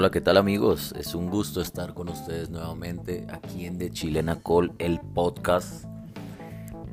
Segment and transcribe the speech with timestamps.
[0.00, 0.94] Hola, ¿qué tal amigos?
[0.96, 5.86] Es un gusto estar con ustedes nuevamente aquí en The Chilena Call, el podcast.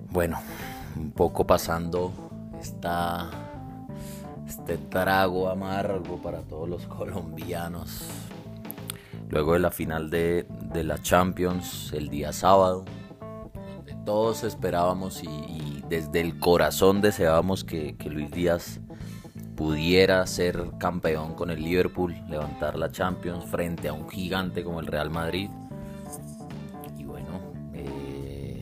[0.09, 0.39] Bueno,
[0.95, 2.11] un poco pasando
[2.59, 3.29] esta,
[4.47, 8.07] este trago amargo para todos los colombianos.
[9.29, 12.85] Luego de la final de, la Champions el día sábado,
[13.75, 18.79] donde todos esperábamos y, desde el corazón deseábamos que Luis Díaz
[19.55, 24.87] pudiera ser campeón con el Liverpool, levantar la Champions frente a un gigante como el
[24.87, 25.49] Real Madrid.
[26.97, 27.39] Y bueno,
[27.73, 28.61] eh,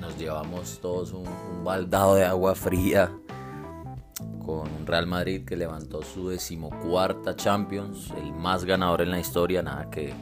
[0.00, 1.26] nos llevamos todos un,
[1.64, 3.10] baldado de agua fría
[4.44, 9.62] con un Real Madrid que levantó su decimocuarta Champions, el más ganador en la historia,
[9.62, 10.12] nada que,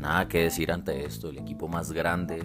[0.00, 2.42] nada que decir ante esto, el equipo más grande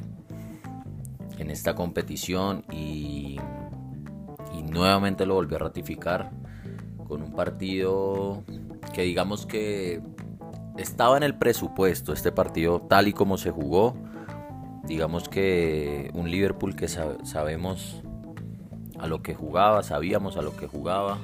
[1.39, 3.39] en esta competición y
[4.75, 6.31] nuevamente lo volvió a ratificar
[7.07, 8.43] con un partido
[8.93, 10.01] que digamos que
[10.77, 13.95] estaba en el presupuesto este partido tal y como se jugó.
[14.83, 18.03] Digamos que un Liverpool que sabemos
[18.99, 21.17] a lo que jugaba, sabíamos a lo que jugaba,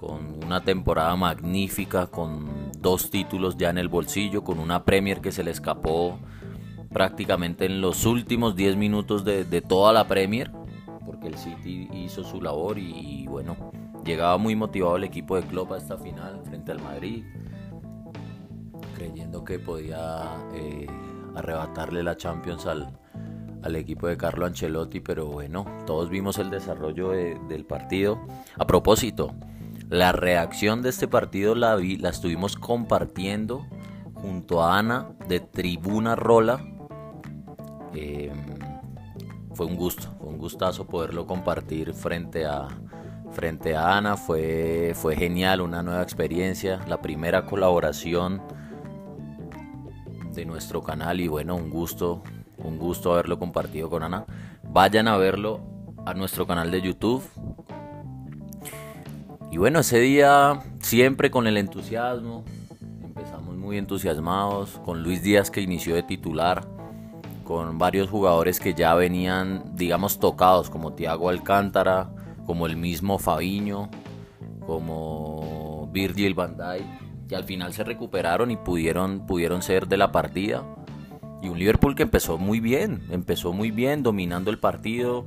[0.00, 5.30] con una temporada magnífica, con dos títulos ya en el bolsillo, con una Premier que
[5.30, 6.18] se le escapó
[6.92, 10.50] prácticamente en los últimos 10 minutos de, de toda la Premier
[11.04, 13.56] porque el City hizo su labor y, bueno,
[14.04, 17.24] llegaba muy motivado el equipo de Klopp a esta final frente al Madrid,
[18.94, 20.86] creyendo que podía eh,
[21.34, 22.98] arrebatarle la Champions al,
[23.76, 28.20] equipo de Carlo Ancelotti, pero bueno, todos vimos el desarrollo del partido.
[28.58, 29.34] A propósito,
[29.88, 33.66] la reacción de este partido la, vi, la estuvimos compartiendo
[34.14, 36.64] junto a Ana de Tribuna Rola.
[37.94, 38.32] Eh,
[39.54, 42.68] fue un gusto, fue un gustazo poderlo compartir frente a,
[43.32, 44.16] frente a Ana.
[44.16, 48.42] Fue, fue genial, una nueva experiencia, la primera colaboración
[50.34, 52.22] de nuestro canal y bueno, un gusto,
[52.58, 54.24] un gusto haberlo compartido con Ana.
[54.62, 55.60] Vayan a verlo
[56.06, 57.22] a nuestro canal de YouTube.
[59.50, 62.44] Y bueno, ese día siempre con el entusiasmo,
[63.02, 66.66] empezamos muy entusiasmados, con Luis Díaz que inició de titular
[67.42, 72.10] con varios jugadores que ya venían, digamos, tocados, como Thiago Alcántara,
[72.46, 73.90] como el mismo Fabiño,
[74.66, 80.12] como Virgil van Dijk, que al final se recuperaron y pudieron, pudieron ser de la
[80.12, 80.62] partida.
[81.42, 85.26] Y un Liverpool que empezó muy bien, empezó muy bien, dominando el partido.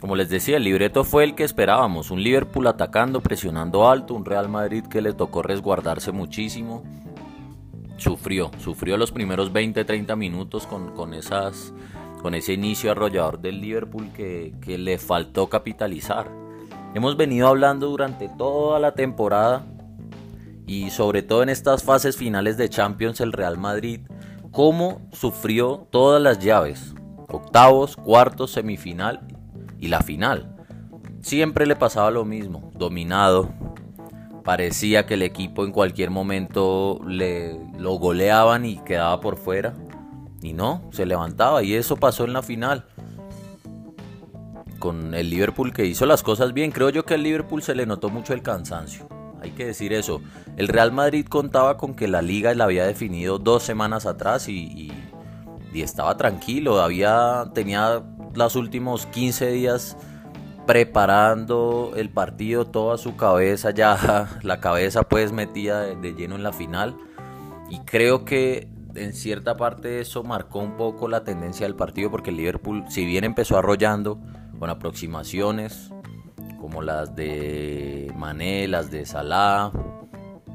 [0.00, 4.24] Como les decía, el libreto fue el que esperábamos, un Liverpool atacando, presionando alto, un
[4.24, 6.82] Real Madrid que le tocó resguardarse muchísimo
[7.96, 11.72] sufrió, sufrió los primeros 20-30 minutos con, esas,
[12.22, 16.30] con ese inicio arrollador del Liverpool que, que le faltó capitalizar.
[16.94, 19.66] Hemos venido hablando durante toda la temporada
[20.66, 24.00] y sobre todo en estas fases finales de Champions el Real Madrid,
[24.50, 26.94] cómo sufrió todas las llaves,
[27.28, 29.26] octavos, cuartos, semifinal
[29.80, 30.56] y la final.
[31.20, 33.52] Siempre le pasaba lo mismo, dominado,
[34.44, 39.74] parecía que el equipo en cualquier momento le, lo goleaban y quedaba por fuera.
[40.42, 42.84] Y no, se levantaba y eso pasó en la final.
[44.78, 46.70] Con el Liverpool que hizo las cosas bien.
[46.70, 49.08] Creo yo que al Liverpool se le notó mucho el cansancio.
[49.40, 50.20] Hay que decir eso.
[50.56, 54.92] El Real Madrid contaba con que la liga la había definido dos semanas atrás y,
[55.72, 56.82] y estaba tranquilo.
[56.82, 58.02] Había, tenía
[58.34, 59.96] los últimos 15 días
[60.66, 66.52] preparando el partido toda su cabeza ya la cabeza pues metida de, lleno en la
[66.52, 66.96] final.
[67.70, 72.30] Y creo que en cierta parte eso marcó un poco la tendencia del partido porque
[72.30, 74.20] el Liverpool si bien empezó arrollando
[74.58, 75.90] con aproximaciones
[76.60, 79.72] como las de Mané, las de Salah,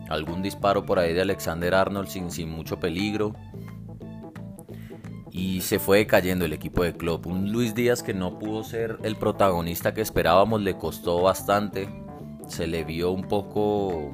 [0.09, 3.35] algún disparo por ahí de Alexander Arnold sin, sin mucho peligro
[5.39, 7.25] y se fue cayendo el equipo de club.
[7.25, 11.87] Un Luis Díaz que no pudo ser el protagonista que esperábamos, le costó bastante.
[12.47, 14.11] Se le vio un poco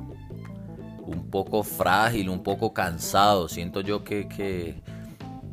[1.07, 3.47] un poco frágil, un poco cansado.
[3.47, 4.83] Siento yo que, que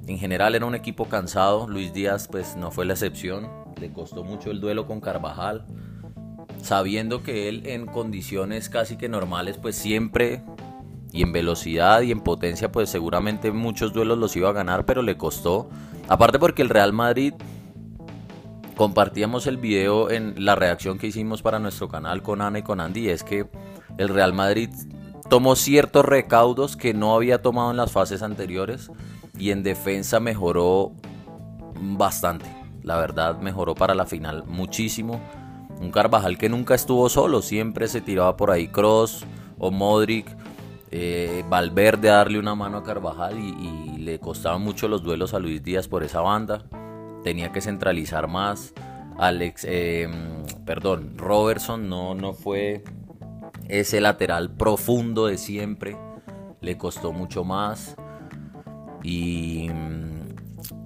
[0.06, 1.66] en general era un equipo cansado.
[1.66, 3.48] Luis Díaz pues no fue la excepción.
[3.80, 5.64] Le costó mucho el duelo con Carvajal.
[6.60, 10.42] Sabiendo que él en condiciones casi que normales pues siempre
[11.12, 15.02] y en velocidad y en potencia pues seguramente muchos duelos los iba a ganar, pero
[15.02, 15.68] le costó.
[16.08, 17.34] Aparte porque el Real Madrid
[18.76, 22.80] compartíamos el video en la reacción que hicimos para nuestro canal con Ana y con
[22.80, 23.46] Andy, es que
[23.98, 24.70] el Real Madrid
[25.28, 28.90] tomó ciertos recaudos que no había tomado en las fases anteriores
[29.38, 30.92] y en defensa mejoró
[31.80, 32.46] bastante.
[32.82, 35.20] La verdad mejoró para la final muchísimo.
[35.80, 39.24] Un Carvajal que nunca estuvo solo, siempre se tiraba por ahí Cross
[39.58, 40.26] o Modric
[40.94, 45.38] eh, Valverde a darle una mano a Carvajal y, le costaban mucho los duelos a
[45.38, 46.64] Luis Díaz por esa banda.
[47.22, 48.74] Tenía que centralizar más.
[49.16, 50.08] Alex, eh,
[50.66, 52.82] perdón, Robertson no, no fue
[53.68, 55.96] ese lateral profundo de siempre.
[56.60, 57.96] Le costó mucho más.
[59.04, 59.70] Y,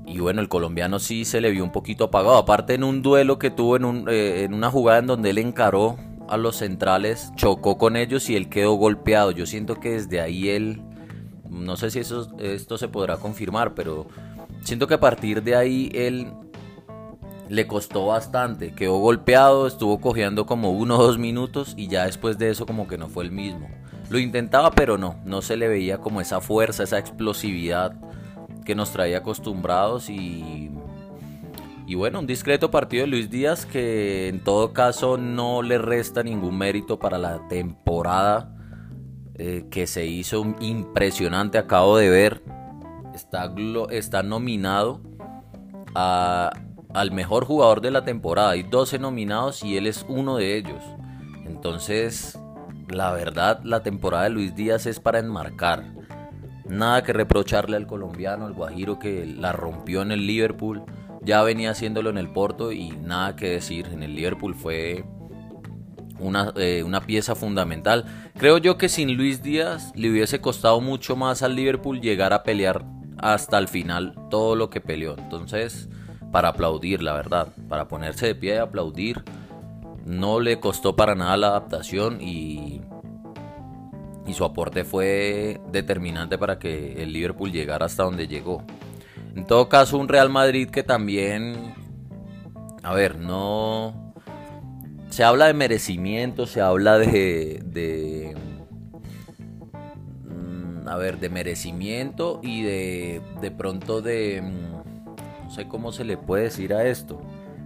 [0.06, 2.36] y bueno, el colombiano sí se le vio un poquito apagado.
[2.36, 5.38] Aparte en un duelo que tuvo en, un, eh, en una jugada en donde él
[5.38, 5.96] encaró
[6.28, 9.30] a los centrales, chocó con ellos y él quedó golpeado.
[9.30, 10.82] Yo siento que desde ahí él,
[11.48, 14.06] no sé si eso, esto se podrá confirmar, pero
[14.62, 16.32] siento que a partir de ahí él
[17.48, 18.72] le costó bastante.
[18.72, 22.88] Quedó golpeado, estuvo cojeando como uno o dos minutos y ya después de eso como
[22.88, 23.68] que no fue el mismo.
[24.10, 27.96] Lo intentaba pero no, no se le veía como esa fuerza, esa explosividad
[28.64, 30.70] que nos traía acostumbrados y
[31.86, 36.24] y bueno, un discreto partido de Luis Díaz que en todo caso no le resta
[36.24, 38.52] ningún mérito para la temporada
[39.36, 41.58] eh, que se hizo impresionante.
[41.58, 42.42] Acabo de ver,
[43.14, 43.54] está,
[43.90, 45.00] está nominado
[45.94, 48.50] al mejor jugador de la temporada.
[48.50, 50.82] Hay 12 nominados y él es uno de ellos.
[51.44, 52.36] Entonces,
[52.88, 55.84] la verdad, la temporada de Luis Díaz es para enmarcar.
[56.68, 60.82] Nada que reprocharle al colombiano, al Guajiro que la rompió en el Liverpool
[61.26, 65.04] ya venía haciéndolo en el Porto y nada que decir, en el Liverpool fue
[66.20, 68.06] una, eh, una, pieza fundamental.
[68.38, 72.44] Creo yo que sin Luis Díaz le hubiese costado mucho más al Liverpool llegar a
[72.44, 72.84] pelear
[73.18, 75.16] hasta el final todo lo que peleó.
[75.18, 75.88] Entonces,
[76.30, 79.24] para aplaudir, la verdad, para ponerse de pie y aplaudir,
[80.04, 82.82] no le costó para nada la adaptación y,
[84.26, 88.62] y su aporte fue determinante para que el Liverpool llegara hasta donde llegó.
[89.36, 91.74] En todo caso, un Real Madrid que también,
[92.82, 94.14] a ver, no...
[95.10, 97.62] Se habla de merecimiento, se habla de...
[97.64, 98.34] de
[100.24, 104.40] mm, a ver, de merecimiento y de, de pronto de...
[104.42, 107.20] Mm, no sé cómo se le puede decir a esto.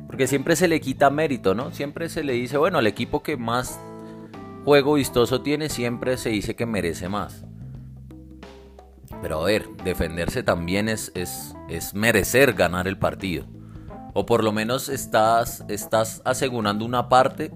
[0.08, 1.70] Porque siempre se le quita mérito, ¿no?
[1.70, 3.78] Siempre se le dice, bueno, al equipo que más
[4.64, 7.44] juego vistoso tiene, siempre se dice que merece más.
[9.22, 13.46] Pero a ver, defenderse también es, es, es merecer ganar el partido.
[14.14, 17.52] O por lo menos estás, estás asegurando una parte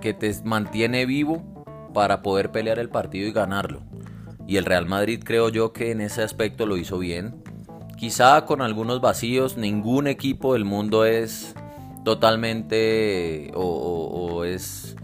[0.00, 1.64] que te mantiene vivo
[1.94, 3.82] para poder pelear el partido y ganarlo.
[4.46, 7.42] Y el Real Madrid creo yo que en ese aspecto lo hizo bien.
[7.96, 11.54] Quizá con algunos vacíos, ningún equipo del mundo es
[12.04, 14.96] totalmente o, o es,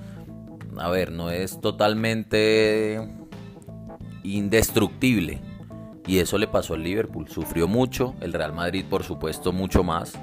[0.79, 3.26] a ver, no es totalmente
[4.35, 5.41] indestructible.
[6.07, 7.29] Y eso le pasó al Liverpool.
[7.29, 10.19] Sufrió mucho, el Real Madrid por supuesto mucho más.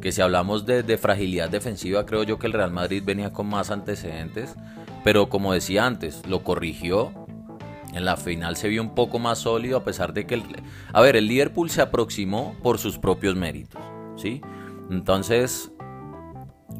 [0.00, 3.70] Que si hablamos de, fragilidad defensiva, creo yo que el Real Madrid venía con más
[3.70, 4.54] antecedentes.
[5.02, 7.12] Pero como decía antes, lo corrigió.
[7.92, 10.34] En la final se vio un poco más sólido a pesar de que...
[10.34, 10.42] El,
[10.92, 13.80] a ver, el Liverpool se aproximó por sus propios méritos.
[14.16, 14.40] ¿sí?
[14.90, 15.72] Entonces,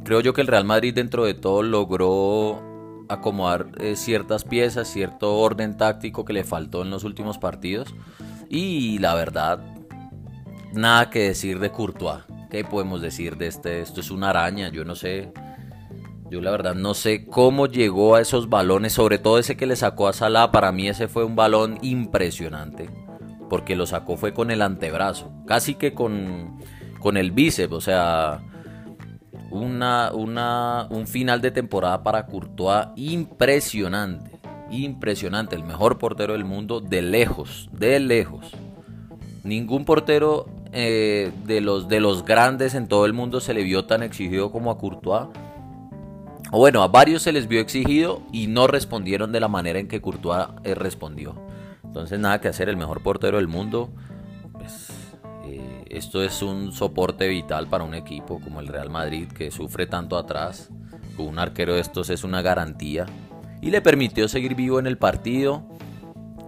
[0.04, 2.73] creo yo que el Real Madrid dentro de todo logró
[3.08, 7.94] acomodar eh, ciertas piezas, cierto orden táctico que le faltó en los últimos partidos.
[8.48, 9.60] Y la verdad,
[10.72, 12.24] nada que decir de Courtois.
[12.50, 13.80] ¿Qué podemos decir de este?
[13.80, 15.32] Esto es una araña, yo no sé.
[16.30, 19.76] Yo la verdad no sé cómo llegó a esos balones, sobre todo ese que le
[19.76, 20.52] sacó a Salah.
[20.52, 22.88] Para mí ese fue un balón impresionante,
[23.50, 26.58] porque lo sacó fue con el antebrazo, casi que con,
[26.98, 28.40] con el bíceps, o sea,
[29.60, 34.30] una, un final de temporada para Courtois impresionante.
[34.70, 35.56] Impresionante.
[35.56, 37.68] El mejor portero del mundo de lejos.
[37.72, 38.52] De lejos.
[39.44, 43.84] Ningún portero eh, de, los, de los grandes en todo el mundo se le vio
[43.84, 45.28] tan exigido como a Courtois.
[46.50, 49.88] O bueno, a varios se les vio exigido y no respondieron de la manera en
[49.88, 51.34] que Courtois eh, respondió.
[51.84, 53.90] Entonces nada que hacer, el mejor portero del mundo.
[55.44, 55.60] Pues,
[55.90, 60.16] esto es un soporte vital para un equipo como el Real Madrid que sufre tanto
[60.16, 60.70] atrás.
[61.18, 63.06] un arquero de estos es una garantía.
[63.60, 65.64] Y le permitió seguir vivo en el partido.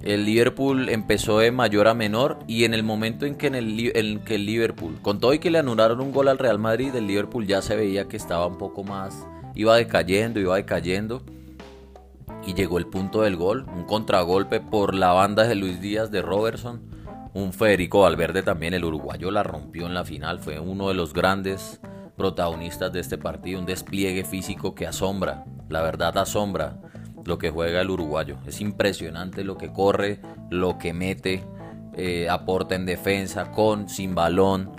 [0.02, 4.20] El Liverpool empezó de mayor a menor y en el momento en que, en el,
[4.24, 7.06] que el Liverpool, con todo y que le anularon un gol al Real Madrid, el
[7.06, 11.22] Liverpool ya se veía que estaba un poco más, iba decayendo, iba decayendo.
[12.46, 16.22] Y llegó el punto del gol, un contragolpe por la banda de Luis Díaz de
[16.22, 16.95] Robertson
[17.36, 21.12] un Federico Valverde también, el uruguayo la rompió en la final, fue uno de los
[21.12, 21.80] grandes
[22.16, 26.78] protagonistas de este partido, un despliegue físico que asombra, la verdad asombra
[27.26, 28.38] lo que juega el uruguayo.
[28.46, 31.44] Es impresionante lo que corre, lo que mete,
[31.94, 34.70] eh, aporta en defensa, con, sin balón.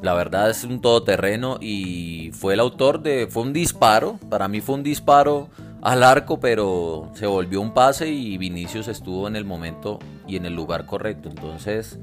[0.00, 4.62] La verdad es un todoterreno y fue el autor de, fue un disparo, para mí
[4.62, 5.50] fue un disparo
[5.88, 10.44] al arco, pero se volvió un pase y Vinicius estuvo en el momento y en
[10.44, 11.30] el lugar correcto.
[11.30, 11.98] Entonces,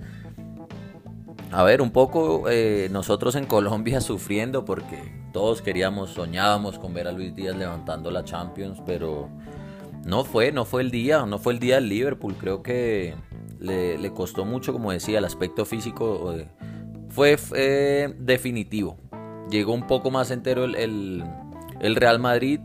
[1.52, 7.08] a ver, un poco eh, nosotros en Colombia sufriendo porque todos queríamos, soñábamos con ver
[7.08, 9.30] a Luis Díaz levantando la Champions, pero
[10.04, 12.34] no fue, no fue el día, no fue el día del Liverpool.
[12.40, 13.14] Creo que
[13.60, 16.34] le, costó mucho, como decía, el aspecto físico
[17.10, 17.38] fue
[18.18, 18.98] definitivo.
[19.52, 21.24] Llegó un poco más entero el
[21.96, 22.62] Real Madrid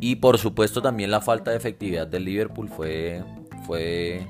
[0.00, 3.22] y por supuesto también la falta de efectividad del Liverpool fue,
[3.66, 4.26] fue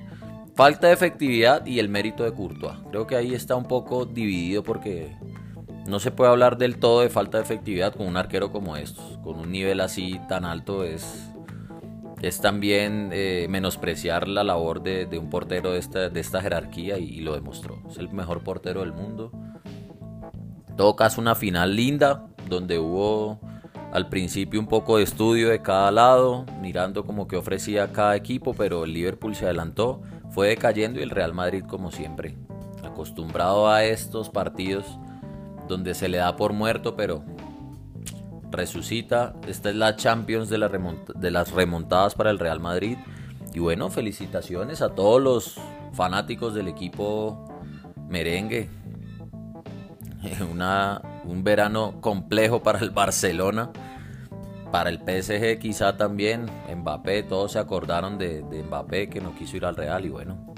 [0.54, 2.76] falta de efectividad y el mérito de Courtois.
[2.90, 5.16] Creo que ahí está un poco dividido porque
[5.86, 9.18] no se puede hablar del todo de falta de efectividad con un arquero como estos.
[9.18, 11.30] Con un nivel así tan alto es,
[12.22, 17.04] es también eh, menospreciar la labor de, un portero de esta, de esta jerarquía y,
[17.04, 17.82] y, lo demostró.
[17.90, 19.30] Es el mejor portero del mundo.
[20.68, 23.40] En todo caso, una final linda donde hubo
[23.94, 28.52] al principio un poco de estudio de cada lado, mirando como que ofrecía cada equipo,
[28.52, 32.34] pero el Liverpool se adelantó, fue decayendo y el Real Madrid como siempre,
[32.82, 34.98] acostumbrado a estos partidos
[35.68, 37.22] donde se le da por muerto, pero
[38.50, 39.34] resucita.
[39.46, 40.58] Esta es la Champions de,
[41.14, 42.98] de las remontadas para el Real Madrid.
[43.54, 45.60] Y bueno, felicitaciones a todos los
[45.92, 47.44] fanáticos del equipo
[48.08, 48.68] merengue.
[50.50, 53.72] Una, un verano complejo para el Barcelona
[54.74, 59.64] para el PSG quizá también, Mbappé, todos se acordaron de, Mbappé que no quiso ir
[59.64, 60.52] al Real y bueno,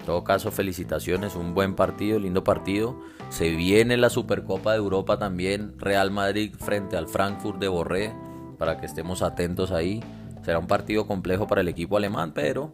[0.00, 2.98] en todo caso felicitaciones, un buen partido, lindo partido.
[3.28, 8.14] Se viene la Supercopa de Europa también, Real Madrid frente al Frankfurt de Borré,
[8.56, 10.02] para que estemos atentos ahí.
[10.42, 12.72] Será un partido complejo para el equipo alemán, pero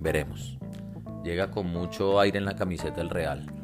[0.00, 0.58] veremos.
[1.22, 3.61] Llega con mucho aire en la camiseta el Real.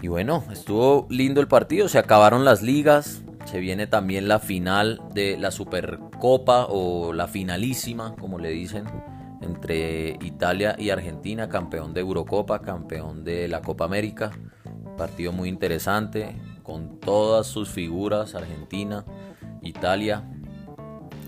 [0.00, 5.00] Y bueno, estuvo lindo el partido, se acabaron las ligas, se viene también la final
[5.12, 8.84] de la Supercopa o la finalísima, como le dicen,
[9.40, 14.30] entre Italia y Argentina, campeón de Eurocopa, campeón de la Copa América.
[14.96, 19.04] Partido muy interesante, con todas sus figuras, Argentina,
[19.62, 20.30] Italia.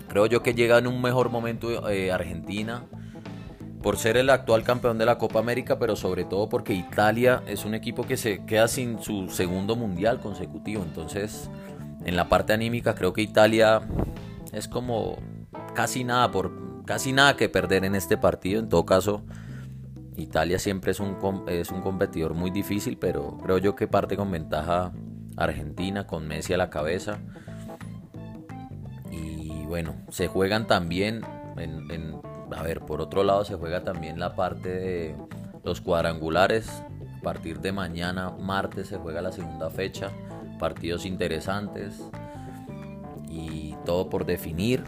[0.07, 2.85] Creo yo que llega en un mejor momento eh, Argentina
[3.81, 7.65] por ser el actual campeón de la Copa América, pero sobre todo porque Italia es
[7.65, 10.83] un equipo que se queda sin su segundo mundial consecutivo.
[10.83, 11.49] Entonces,
[12.05, 13.81] en la parte anímica creo que Italia
[14.51, 15.17] es como
[15.73, 18.59] casi nada por casi nada que perder en este partido.
[18.59, 19.23] En todo caso,
[20.17, 24.31] Italia siempre es un, es un competidor muy difícil, pero creo yo que parte con
[24.31, 24.91] ventaja
[25.37, 27.19] Argentina, con Messi a la cabeza.
[29.11, 31.21] Y bueno, se juegan también,
[32.55, 35.15] a ver, por otro lado se juega también la parte de
[35.63, 36.69] los cuadrangulares.
[37.19, 40.11] A partir de mañana, martes, se juega la segunda fecha
[40.61, 41.99] partidos interesantes
[43.27, 44.83] y todo por definir.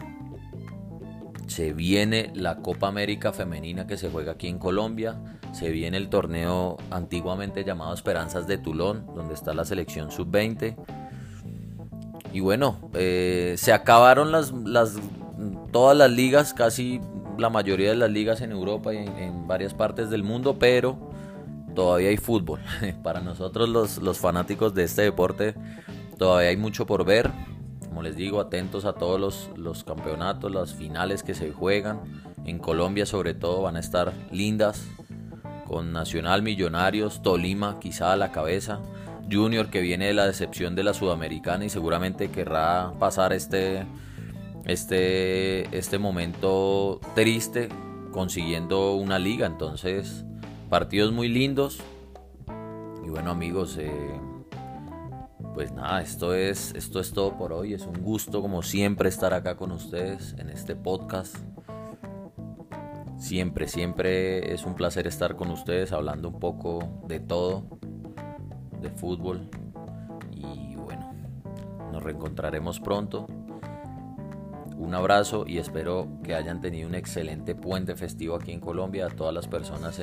[1.48, 5.16] Se viene la Copa América Femenina que se juega aquí en Colombia.
[5.52, 10.76] Se viene el torneo antiguamente llamado Esperanzas de Tulón, donde está la selección sub-20.
[12.32, 14.96] Y bueno, eh, se acabaron las, las,
[15.72, 17.00] todas las ligas, casi
[17.38, 21.10] la mayoría de las ligas en Europa y en varias partes del mundo, pero
[21.74, 22.60] todavía hay fútbol.
[23.02, 25.54] Para nosotros los, fanáticos de este deporte
[26.18, 27.30] todavía hay mucho por ver.
[27.88, 32.00] Como les digo, atentos a todos los, los campeonatos, las finales que se juegan.
[32.44, 34.86] En Colombia sobre todo van a estar lindas.
[35.66, 38.80] Con Nacional Millonarios, Tolima quizá a la cabeza.
[39.30, 43.86] Junior que viene de la decepción de la Sudamericana y seguramente querrá pasar este,
[44.66, 47.68] este, este momento triste
[48.12, 49.46] consiguiendo una liga.
[49.46, 50.24] Entonces
[50.68, 51.80] partidos muy lindos.
[53.04, 54.18] Y bueno amigos, eh,
[55.54, 57.74] pues nada, esto es, esto es todo por hoy.
[57.74, 61.36] Es un gusto como siempre estar acá con ustedes en este podcast.
[63.18, 67.78] Siempre, siempre es un placer estar con ustedes hablando un poco de todo,
[68.82, 69.48] de fútbol.
[70.32, 71.14] Y bueno,
[71.92, 73.28] nos reencontraremos pronto.
[74.84, 79.06] Un abrazo y espero que hayan tenido un excelente puente festivo aquí en Colombia.
[79.06, 79.98] A todas las personas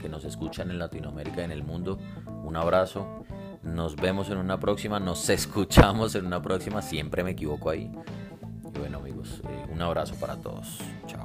[0.00, 1.98] que nos escuchan en Latinoamérica y en el mundo,
[2.44, 3.24] un abrazo.
[3.64, 7.90] Nos vemos en una próxima, nos escuchamos en una próxima, siempre me equivoco ahí.
[8.72, 10.78] Y bueno amigos, eh, un abrazo para todos.
[11.08, 11.19] Chao.